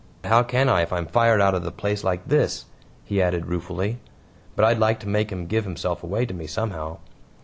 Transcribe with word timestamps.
"How 0.23 0.41
can 0.41 0.67
I 0.67 0.81
if 0.81 0.91
I'm 0.91 1.05
fired 1.05 1.41
out 1.41 1.53
of 1.53 1.61
the 1.61 1.69
place 1.71 2.03
like 2.03 2.27
this?" 2.27 2.65
He 3.05 3.21
added 3.21 3.45
ruefully, 3.45 3.99
"But 4.55 4.65
I'd 4.65 4.79
like 4.79 4.99
to 5.01 5.07
make 5.07 5.31
him 5.31 5.45
give 5.45 5.63
himself 5.63 6.01
away 6.01 6.25
to 6.25 6.33
me 6.33 6.47
somehow." 6.47 6.97